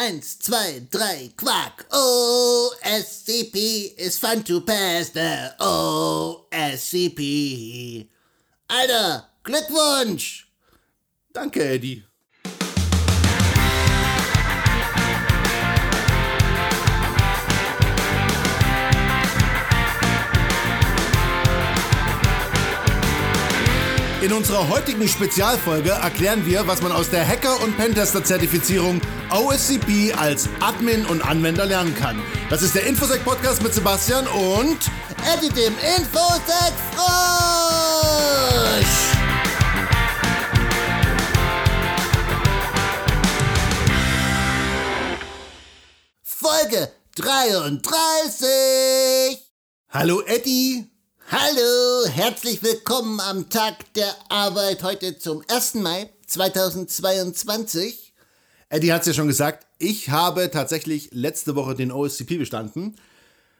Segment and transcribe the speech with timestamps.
[0.00, 1.84] Eins, zwei, drei, Quack.
[1.90, 3.54] OSCP
[3.98, 7.18] is fun to pass the OSCP.
[8.70, 10.46] Alter, Glückwunsch!
[11.34, 12.09] Danke, Eddie.
[24.30, 30.48] In unserer heutigen Spezialfolge erklären wir, was man aus der Hacker- und Pentester-Zertifizierung OSCP als
[30.60, 32.22] Admin und Anwender lernen kann.
[32.48, 34.78] Das ist der Infosec-Podcast mit Sebastian und
[35.34, 37.10] Eddie dem Infosec Frosch!
[46.22, 47.98] Folge 33!
[49.88, 50.89] Hallo Eddie!
[51.32, 55.74] Hallo, herzlich willkommen am Tag der Arbeit heute zum 1.
[55.74, 58.12] Mai 2022.
[58.68, 62.96] Eddie hat es ja schon gesagt, ich habe tatsächlich letzte Woche den OSCP bestanden.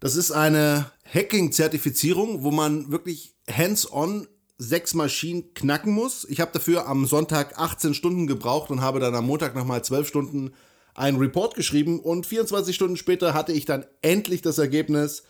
[0.00, 4.26] Das ist eine Hacking-Zertifizierung, wo man wirklich hands-on
[4.58, 6.26] sechs Maschinen knacken muss.
[6.28, 10.08] Ich habe dafür am Sonntag 18 Stunden gebraucht und habe dann am Montag nochmal 12
[10.08, 10.52] Stunden
[10.94, 15.22] einen Report geschrieben und 24 Stunden später hatte ich dann endlich das Ergebnis.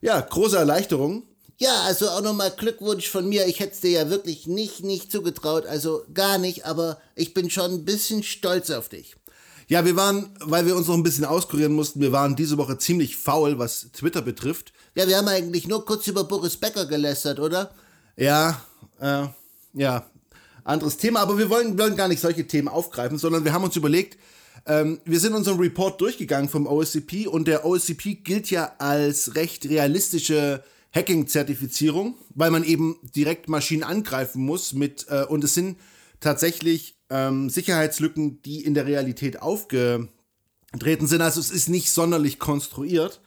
[0.00, 1.28] Ja, große Erleichterung.
[1.58, 3.46] Ja, also auch nochmal Glückwunsch von mir.
[3.46, 7.48] Ich hätte es dir ja wirklich nicht, nicht zugetraut, also gar nicht, aber ich bin
[7.48, 9.16] schon ein bisschen stolz auf dich.
[9.68, 12.78] Ja, wir waren, weil wir uns noch ein bisschen auskurieren mussten, wir waren diese Woche
[12.78, 14.72] ziemlich faul, was Twitter betrifft.
[14.94, 17.74] Ja, wir haben eigentlich nur kurz über Boris Becker gelästert, oder?
[18.16, 18.60] Ja,
[19.00, 19.26] äh,
[19.72, 20.06] ja,
[20.62, 23.76] anderes Thema, aber wir wollen, wollen gar nicht solche Themen aufgreifen, sondern wir haben uns
[23.76, 24.18] überlegt,
[24.66, 29.68] ähm, wir sind unseren Report durchgegangen vom OSCP und der OSCP gilt ja als recht
[29.68, 30.62] realistische
[30.96, 35.78] Hacking-Zertifizierung, weil man eben direkt Maschinen angreifen muss mit, äh, und es sind
[36.20, 40.08] tatsächlich ähm, Sicherheitslücken, die in der Realität aufgetreten
[41.06, 41.20] sind.
[41.20, 43.20] Also es ist nicht sonderlich konstruiert.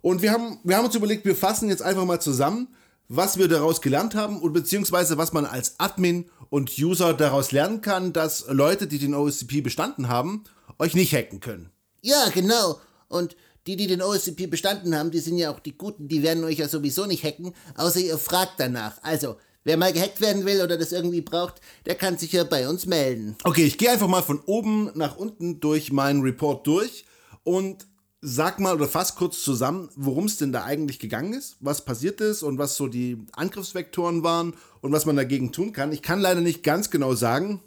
[0.00, 2.68] Und wir haben, wir haben uns überlegt, wir fassen jetzt einfach mal zusammen,
[3.08, 7.80] was wir daraus gelernt haben und beziehungsweise was man als Admin und User daraus lernen
[7.80, 10.44] kann, dass Leute, die den OSCP bestanden haben,
[10.78, 11.70] euch nicht hacken können.
[12.00, 12.80] Ja, genau.
[13.08, 13.36] Und
[13.68, 16.58] die, die den OSCP bestanden haben, die sind ja auch die Guten, die werden euch
[16.58, 18.96] ja sowieso nicht hacken, außer ihr fragt danach.
[19.02, 22.66] Also, wer mal gehackt werden will oder das irgendwie braucht, der kann sich ja bei
[22.66, 23.36] uns melden.
[23.44, 27.04] Okay, ich gehe einfach mal von oben nach unten durch meinen Report durch
[27.44, 27.86] und
[28.22, 32.22] sag mal oder fass kurz zusammen, worum es denn da eigentlich gegangen ist, was passiert
[32.22, 35.92] ist und was so die Angriffsvektoren waren und was man dagegen tun kann.
[35.92, 37.60] Ich kann leider nicht ganz genau sagen,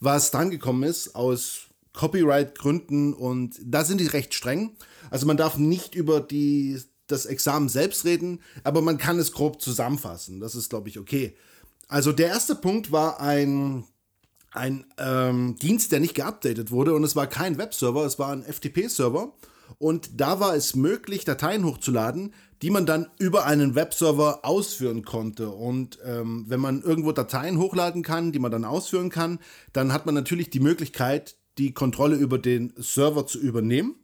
[0.00, 1.69] was dran gekommen ist aus
[2.00, 4.74] Copyright-Gründen und da sind die recht streng.
[5.10, 9.60] Also man darf nicht über die, das Examen selbst reden, aber man kann es grob
[9.60, 10.40] zusammenfassen.
[10.40, 11.36] Das ist, glaube ich, okay.
[11.88, 13.84] Also der erste Punkt war ein,
[14.50, 18.44] ein ähm, Dienst, der nicht geupdatet wurde und es war kein Webserver, es war ein
[18.44, 19.34] FTP-Server.
[19.76, 22.32] Und da war es möglich, Dateien hochzuladen,
[22.62, 25.50] die man dann über einen Webserver ausführen konnte.
[25.50, 29.38] Und ähm, wenn man irgendwo Dateien hochladen kann, die man dann ausführen kann,
[29.74, 33.96] dann hat man natürlich die Möglichkeit, die Kontrolle über den Server zu übernehmen.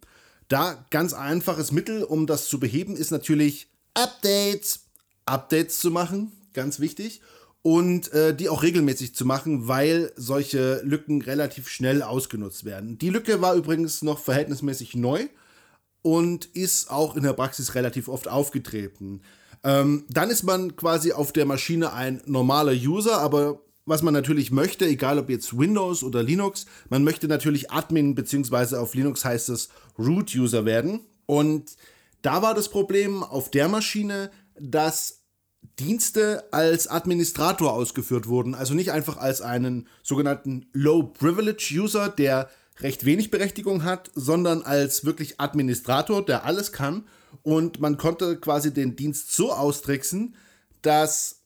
[0.48, 4.84] Da ganz einfaches Mittel, um das zu beheben, ist natürlich Updates.
[5.24, 7.20] Updates zu machen, ganz wichtig.
[7.62, 12.96] Und äh, die auch regelmäßig zu machen, weil solche Lücken relativ schnell ausgenutzt werden.
[12.98, 15.26] Die Lücke war übrigens noch verhältnismäßig neu
[16.02, 19.22] und ist auch in der Praxis relativ oft aufgetreten.
[19.64, 24.50] Ähm, dann ist man quasi auf der Maschine ein normaler User, aber was man natürlich
[24.50, 29.48] möchte, egal ob jetzt Windows oder Linux, man möchte natürlich Admin, beziehungsweise auf Linux heißt
[29.48, 31.00] es Root-User werden.
[31.24, 31.76] Und
[32.22, 35.22] da war das Problem auf der Maschine, dass
[35.78, 38.54] Dienste als Administrator ausgeführt wurden.
[38.54, 45.40] Also nicht einfach als einen sogenannten Low-Privilege-User, der recht wenig Berechtigung hat, sondern als wirklich
[45.40, 47.04] Administrator, der alles kann.
[47.42, 50.34] Und man konnte quasi den Dienst so austricksen,
[50.82, 51.42] dass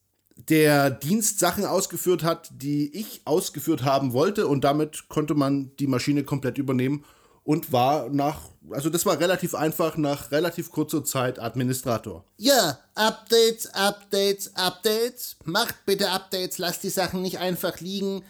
[0.48, 5.86] der Dienst Sachen ausgeführt hat, die ich ausgeführt haben wollte und damit konnte man die
[5.86, 7.04] Maschine komplett übernehmen
[7.44, 12.24] und war nach, also das war relativ einfach, nach relativ kurzer Zeit Administrator.
[12.36, 15.36] Ja, Updates, Updates, Updates.
[15.44, 18.22] Macht bitte Updates, lasst die Sachen nicht einfach liegen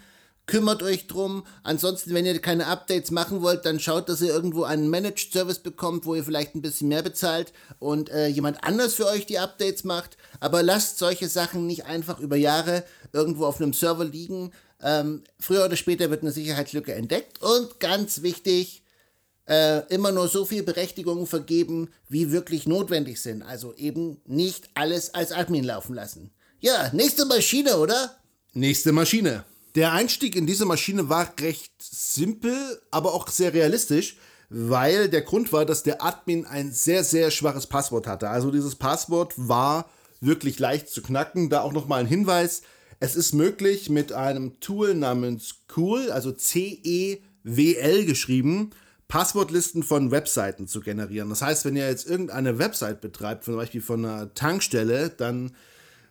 [0.50, 1.44] kümmert euch drum.
[1.62, 5.60] Ansonsten, wenn ihr keine Updates machen wollt, dann schaut, dass ihr irgendwo einen Managed Service
[5.60, 9.38] bekommt, wo ihr vielleicht ein bisschen mehr bezahlt und äh, jemand anders für euch die
[9.38, 10.16] Updates macht.
[10.40, 12.82] Aber lasst solche Sachen nicht einfach über Jahre
[13.12, 14.50] irgendwo auf einem Server liegen.
[14.82, 18.82] Ähm, früher oder später wird eine Sicherheitslücke entdeckt und ganz wichtig,
[19.46, 23.42] äh, immer nur so viel Berechtigungen vergeben, wie wirklich notwendig sind.
[23.42, 26.32] Also eben nicht alles als Admin laufen lassen.
[26.58, 28.16] Ja, nächste Maschine, oder?
[28.52, 29.44] Nächste Maschine.
[29.74, 34.16] Der Einstieg in diese Maschine war recht simpel, aber auch sehr realistisch,
[34.48, 38.30] weil der Grund war, dass der Admin ein sehr, sehr schwaches Passwort hatte.
[38.30, 39.88] Also dieses Passwort war
[40.20, 41.50] wirklich leicht zu knacken.
[41.50, 42.62] Da auch nochmal ein Hinweis.
[42.98, 48.70] Es ist möglich mit einem Tool namens Cool, also C-E-W-L geschrieben,
[49.08, 51.30] Passwortlisten von Webseiten zu generieren.
[51.30, 55.52] Das heißt, wenn ihr jetzt irgendeine Website betreibt, zum Beispiel von einer Tankstelle, dann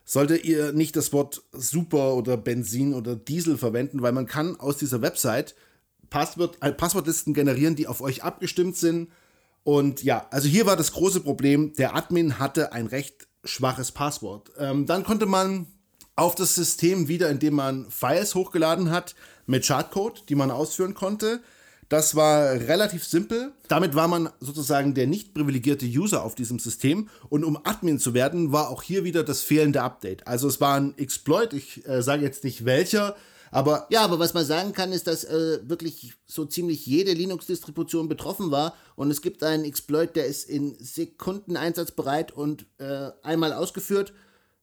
[0.10, 4.78] solltet ihr nicht das Wort Super oder Benzin oder Diesel verwenden, weil man kann aus
[4.78, 5.54] dieser Website
[6.10, 9.12] Passwort, äh, Passwortlisten generieren, die auf euch abgestimmt sind.
[9.64, 14.50] Und ja, also hier war das große Problem, der Admin hatte ein recht schwaches Passwort.
[14.58, 15.68] Ähm, dann konnte man
[16.16, 19.14] auf das System wieder, indem man Files hochgeladen hat
[19.46, 21.40] mit Chartcode, die man ausführen konnte.
[21.90, 23.52] Das war relativ simpel.
[23.68, 27.10] Damit war man sozusagen der nicht privilegierte User auf diesem System.
[27.30, 30.28] Und um Admin zu werden, war auch hier wieder das fehlende Update.
[30.28, 33.16] Also es war ein Exploit, ich äh, sage jetzt nicht welcher,
[33.52, 38.08] aber ja, aber was man sagen kann, ist, dass äh, wirklich so ziemlich jede Linux-Distribution
[38.08, 38.76] betroffen war.
[38.96, 44.14] Und es gibt einen Exploit, der ist in Sekunden einsatzbereit und äh, einmal ausgeführt.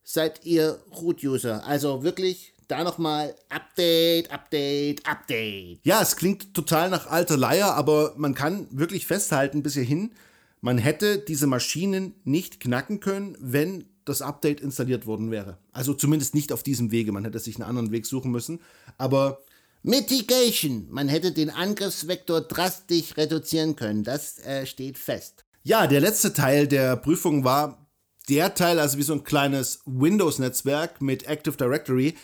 [0.04, 1.66] Seid ihr Root-User.
[1.66, 5.80] Also wirklich da nochmal Update, Update, Update.
[5.84, 10.12] Ja, es klingt total nach alter Leier, aber man kann wirklich festhalten bis hierhin,
[10.60, 15.58] man hätte diese Maschinen nicht knacken können, wenn das Update installiert worden wäre.
[15.72, 17.12] Also zumindest nicht auf diesem Wege.
[17.12, 18.60] Man hätte sich einen anderen Weg suchen müssen.
[18.98, 19.42] Aber
[19.82, 20.88] Mitigation.
[20.90, 24.02] Man hätte den Angriffsvektor drastisch reduzieren können.
[24.02, 25.44] Das äh, steht fest.
[25.62, 27.86] Ja, der letzte Teil der Prüfung war
[28.28, 32.16] der Teil, also wie so ein kleines Windows-Netzwerk mit Active Directory.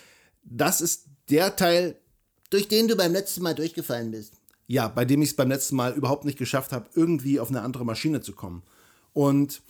[0.42, 1.96] Das ist der Teil,
[2.50, 4.34] durch den du beim letzten Mal durchgefallen bist.
[4.66, 7.62] Ja, bei dem ich es beim letzten Mal überhaupt nicht geschafft habe, irgendwie auf eine
[7.62, 8.62] andere Maschine zu kommen.
[9.12, 9.62] Und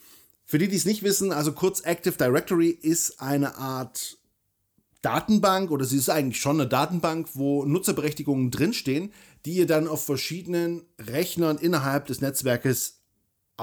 [0.45, 4.19] für die, die es nicht wissen, also kurz Active Directory ist eine Art
[5.01, 9.13] Datenbank oder sie ist eigentlich schon eine Datenbank, wo Nutzerberechtigungen drinstehen,
[9.45, 13.02] die ihr dann auf verschiedenen Rechnern innerhalb des Netzwerkes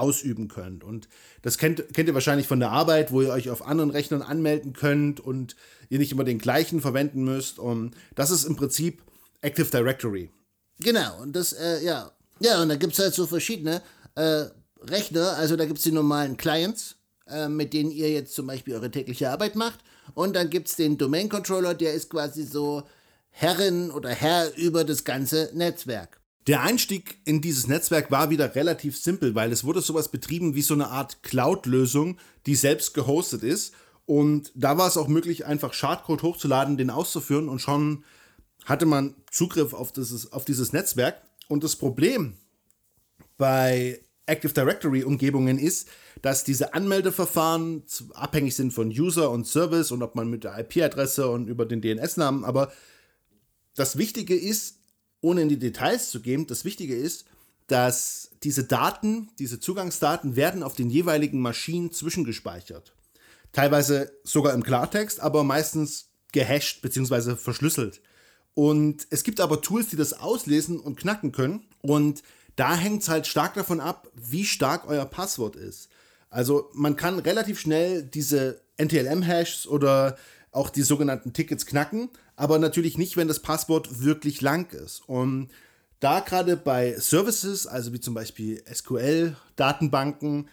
[0.00, 0.82] ausüben könnt.
[0.82, 1.08] Und
[1.42, 4.72] das kennt, kennt ihr wahrscheinlich von der Arbeit, wo ihr euch auf anderen Rechnern anmelden
[4.72, 5.56] könnt und
[5.88, 7.58] ihr nicht immer den gleichen verwenden müsst.
[7.58, 9.02] Und das ist im Prinzip
[9.42, 10.30] Active Directory.
[10.80, 12.10] Genau, und das, äh, ja.
[12.40, 13.82] Ja, und da gibt es halt so verschiedene.
[14.14, 14.46] Äh,
[14.82, 16.96] Rechner, also da gibt es die normalen Clients,
[17.26, 19.80] äh, mit denen ihr jetzt zum Beispiel eure tägliche Arbeit macht.
[20.14, 22.82] Und dann gibt es den Domain Controller, der ist quasi so
[23.30, 26.19] Herrin oder Herr über das ganze Netzwerk.
[26.46, 30.62] Der Einstieg in dieses Netzwerk war wieder relativ simpel, weil es wurde sowas betrieben wie
[30.62, 33.74] so eine Art Cloud-Lösung, die selbst gehostet ist.
[34.06, 38.04] Und da war es auch möglich, einfach Schadcode hochzuladen, den auszuführen und schon
[38.64, 41.20] hatte man Zugriff auf dieses, auf dieses Netzwerk.
[41.48, 42.34] Und das Problem
[43.36, 45.88] bei Active Directory Umgebungen ist,
[46.22, 47.82] dass diese Anmeldeverfahren
[48.14, 51.80] abhängig sind von User und Service und ob man mit der IP-Adresse und über den
[51.80, 52.72] DNS-Namen, aber
[53.74, 54.79] das Wichtige ist,
[55.20, 57.24] ohne in die Details zu gehen, das Wichtige ist,
[57.66, 62.94] dass diese Daten, diese Zugangsdaten werden auf den jeweiligen Maschinen zwischengespeichert.
[63.52, 67.36] Teilweise sogar im Klartext, aber meistens gehasht bzw.
[67.36, 68.00] verschlüsselt.
[68.54, 71.66] Und es gibt aber Tools, die das auslesen und knacken können.
[71.82, 72.22] Und
[72.56, 75.88] da hängt es halt stark davon ab, wie stark euer Passwort ist.
[76.28, 80.16] Also man kann relativ schnell diese NTLM-Hashes oder
[80.52, 85.06] auch die sogenannten Tickets knacken, aber natürlich nicht, wenn das Passwort wirklich lang ist.
[85.06, 85.50] Und
[86.00, 90.48] da gerade bei Services, also wie zum Beispiel SQL-Datenbanken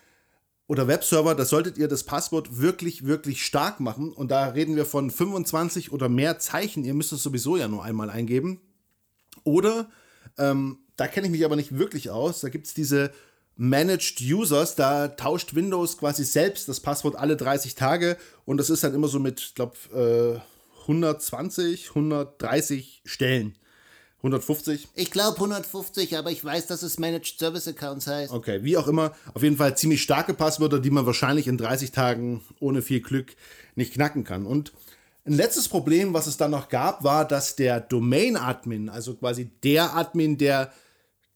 [0.67, 4.11] oder Webserver, da solltet ihr das Passwort wirklich, wirklich stark machen.
[4.11, 6.83] Und da reden wir von 25 oder mehr Zeichen.
[6.83, 8.59] Ihr müsst es sowieso ja nur einmal eingeben.
[9.45, 9.89] Oder
[10.37, 12.41] ähm, da kenne ich mich aber nicht wirklich aus.
[12.41, 13.11] Da gibt es diese
[13.55, 18.83] Managed Users, da tauscht Windows quasi selbst das Passwort alle 30 Tage und das ist
[18.83, 20.56] dann immer so mit, ich glaube, äh,
[20.87, 23.57] 120, 130 Stellen.
[24.17, 24.87] 150?
[24.95, 28.33] Ich glaube 150, aber ich weiß, dass es Managed Service Accounts heißt.
[28.33, 29.13] Okay, wie auch immer.
[29.33, 33.35] Auf jeden Fall ziemlich starke Passwörter, die man wahrscheinlich in 30 Tagen ohne viel Glück
[33.75, 34.45] nicht knacken kann.
[34.45, 34.73] Und
[35.25, 39.95] ein letztes Problem, was es dann noch gab, war, dass der Domain-Admin, also quasi der
[39.95, 40.71] Admin, der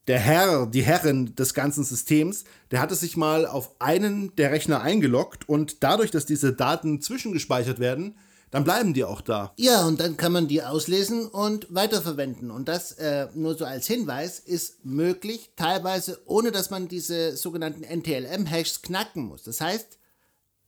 [0.08, 4.82] der Herr, die Herrin des ganzen Systems, der hatte sich mal auf einen der Rechner
[4.82, 8.16] eingeloggt und dadurch, dass diese Daten zwischengespeichert werden,
[8.52, 9.54] dann bleiben die auch da.
[9.58, 12.52] Ja, und dann kann man die auslesen und weiterverwenden.
[12.52, 17.84] Und das äh, nur so als Hinweis ist möglich, teilweise ohne dass man diese sogenannten
[17.84, 19.44] NTLM-Hashes knacken muss.
[19.44, 19.98] Das heißt,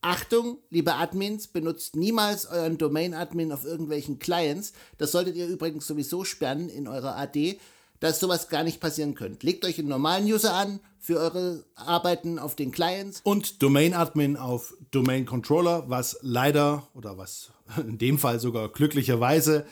[0.02, 4.74] Achtung, liebe Admins, benutzt niemals euren Domain-Admin auf irgendwelchen Clients.
[4.98, 7.58] Das solltet ihr übrigens sowieso sperren in eurer AD,
[8.04, 9.46] dass sowas gar nicht passieren könnte.
[9.46, 13.22] Legt euch einen normalen User an für eure Arbeiten auf den Clients.
[13.24, 19.66] Und Domain Admin auf Domain Controller, was leider oder was in dem Fall sogar glücklicherweise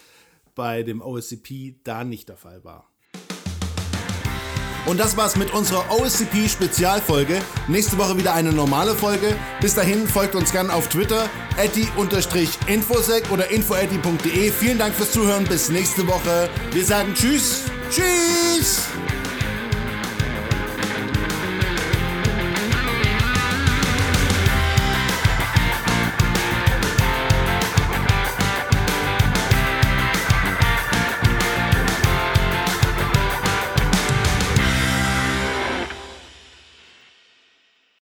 [0.55, 2.90] bei dem OSCP da nicht der Fall war.
[4.85, 7.41] Und das war's mit unserer OSCP Spezialfolge.
[7.67, 9.35] Nächste Woche wieder eine normale Folge.
[9.61, 11.29] Bis dahin folgt uns gerne auf Twitter,
[12.67, 14.51] infosec oder infoetti.de.
[14.51, 15.45] Vielen Dank fürs Zuhören.
[15.45, 16.49] Bis nächste Woche.
[16.71, 17.63] Wir sagen Tschüss.
[17.89, 18.87] Tschüss.